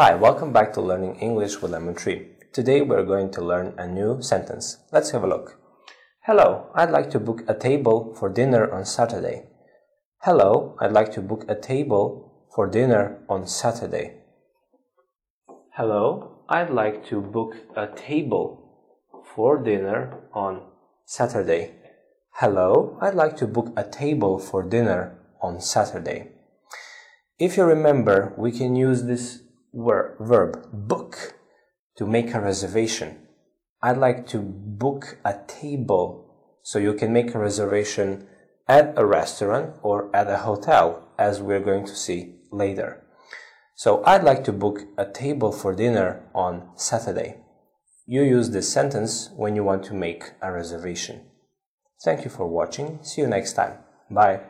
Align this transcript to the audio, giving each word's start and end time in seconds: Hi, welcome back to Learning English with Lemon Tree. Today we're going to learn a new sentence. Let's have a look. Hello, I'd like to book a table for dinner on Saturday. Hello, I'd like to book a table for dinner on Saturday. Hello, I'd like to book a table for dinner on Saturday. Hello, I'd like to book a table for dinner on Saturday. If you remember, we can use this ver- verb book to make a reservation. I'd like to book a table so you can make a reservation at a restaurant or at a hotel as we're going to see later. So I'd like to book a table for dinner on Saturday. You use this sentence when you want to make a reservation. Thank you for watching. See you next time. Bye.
Hi, 0.00 0.14
welcome 0.14 0.50
back 0.50 0.72
to 0.72 0.80
Learning 0.80 1.16
English 1.16 1.60
with 1.60 1.72
Lemon 1.72 1.94
Tree. 1.94 2.28
Today 2.54 2.80
we're 2.80 3.04
going 3.04 3.30
to 3.32 3.44
learn 3.44 3.74
a 3.76 3.86
new 3.86 4.22
sentence. 4.22 4.78
Let's 4.90 5.10
have 5.10 5.22
a 5.22 5.26
look. 5.26 5.60
Hello, 6.24 6.70
I'd 6.74 6.90
like 6.90 7.10
to 7.10 7.20
book 7.20 7.42
a 7.46 7.52
table 7.52 8.14
for 8.18 8.30
dinner 8.30 8.72
on 8.72 8.86
Saturday. 8.86 9.50
Hello, 10.22 10.74
I'd 10.80 10.92
like 10.92 11.12
to 11.12 11.20
book 11.20 11.44
a 11.48 11.54
table 11.54 12.48
for 12.54 12.66
dinner 12.66 13.18
on 13.28 13.46
Saturday. 13.46 14.22
Hello, 15.76 16.44
I'd 16.48 16.70
like 16.70 17.06
to 17.08 17.20
book 17.20 17.52
a 17.76 17.86
table 17.86 18.72
for 19.34 19.62
dinner 19.62 20.16
on 20.32 20.62
Saturday. 21.04 21.72
Hello, 22.36 22.96
I'd 23.02 23.14
like 23.14 23.36
to 23.36 23.46
book 23.46 23.70
a 23.76 23.84
table 23.84 24.38
for 24.38 24.62
dinner 24.62 25.18
on 25.42 25.60
Saturday. 25.60 26.28
If 27.38 27.58
you 27.58 27.64
remember, 27.64 28.32
we 28.38 28.50
can 28.50 28.74
use 28.74 29.02
this 29.02 29.42
ver- 29.72 30.16
verb 30.20 30.68
book 30.72 31.34
to 31.96 32.06
make 32.06 32.34
a 32.34 32.40
reservation. 32.40 33.26
I'd 33.82 33.98
like 33.98 34.26
to 34.28 34.38
book 34.38 35.18
a 35.24 35.38
table 35.46 36.58
so 36.62 36.78
you 36.78 36.94
can 36.94 37.12
make 37.12 37.34
a 37.34 37.38
reservation 37.38 38.26
at 38.68 38.92
a 38.96 39.04
restaurant 39.04 39.74
or 39.82 40.14
at 40.14 40.28
a 40.28 40.38
hotel 40.38 41.08
as 41.18 41.40
we're 41.40 41.60
going 41.60 41.86
to 41.86 41.96
see 41.96 42.36
later. 42.52 43.02
So 43.74 44.04
I'd 44.04 44.24
like 44.24 44.44
to 44.44 44.52
book 44.52 44.80
a 44.98 45.06
table 45.06 45.52
for 45.52 45.74
dinner 45.74 46.22
on 46.34 46.68
Saturday. 46.76 47.36
You 48.06 48.22
use 48.22 48.50
this 48.50 48.70
sentence 48.70 49.30
when 49.36 49.56
you 49.56 49.64
want 49.64 49.84
to 49.84 49.94
make 49.94 50.32
a 50.42 50.52
reservation. 50.52 51.22
Thank 52.04 52.24
you 52.24 52.30
for 52.30 52.46
watching. 52.46 52.98
See 53.02 53.22
you 53.22 53.28
next 53.28 53.54
time. 53.54 53.78
Bye. 54.10 54.40